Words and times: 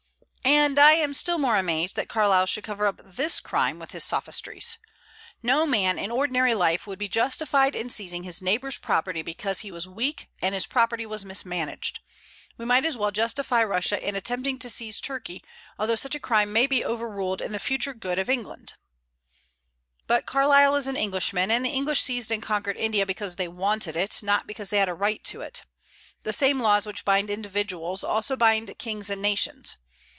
And 0.43 0.79
I 0.79 0.93
am 0.93 1.13
still 1.13 1.37
more 1.37 1.55
amazed 1.55 1.95
that 1.95 2.09
Carlyle 2.09 2.45
should 2.47 2.63
cover 2.63 2.85
up 2.87 2.99
this 3.03 3.39
crime 3.39 3.77
with 3.79 3.91
his 3.91 4.03
sophistries. 4.03 4.77
No 5.43 5.65
man 5.67 5.97
in 5.99 6.09
ordinary 6.11 6.55
life 6.55 6.85
would 6.87 6.97
be 6.99 7.07
justified 7.07 7.75
in 7.75 7.89
seizing 7.91 8.23
his 8.23 8.41
neighbor's 8.41 8.77
property 8.77 9.21
because 9.21 9.59
he 9.59 9.71
was 9.71 9.87
weak 9.87 10.27
and 10.41 10.53
his 10.53 10.65
property 10.65 11.05
was 11.05 11.23
mismanaged. 11.23 11.99
We 12.57 12.65
might 12.65 12.85
as 12.85 12.97
well 12.97 13.11
justify 13.11 13.63
Russia 13.63 14.03
in 14.05 14.15
attempting 14.15 14.57
to 14.59 14.69
seize 14.69 14.99
Turkey, 14.99 15.43
although 15.79 15.95
such 15.95 16.15
a 16.15 16.19
crime 16.19 16.51
may 16.51 16.67
be 16.67 16.83
overruled 16.85 17.41
in 17.41 17.53
the 17.53 17.59
future 17.59 17.93
good 17.93 18.17
of 18.19 18.27
Europe. 18.27 18.71
But 20.07 20.25
Carlyle 20.25 20.75
is 20.75 20.87
an 20.87 20.97
Englishman; 20.97 21.49
and 21.51 21.63
the 21.63 21.69
English 21.69 22.01
seized 22.01 22.31
and 22.31 22.41
conquered 22.41 22.77
India 22.77 23.05
because 23.05 23.35
they 23.35 23.47
wanted 23.47 23.95
it, 23.95 24.21
not 24.23 24.47
because 24.47 24.69
they 24.71 24.79
had 24.79 24.89
a 24.89 24.93
right 24.95 25.23
to 25.25 25.41
it. 25.41 25.63
The 26.23 26.33
same 26.33 26.59
laws 26.59 26.85
which 26.85 27.05
bind 27.05 27.29
individuals 27.29 28.03
also 28.03 28.35
binds 28.35 28.71
kings 28.79 29.09
and 29.09 29.21
nations. 29.21 29.77